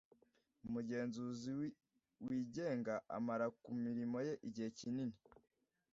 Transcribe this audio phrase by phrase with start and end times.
[0.65, 1.51] umugenzuzi
[2.25, 5.17] wigenga amara ku mirimo ye igihe kinini.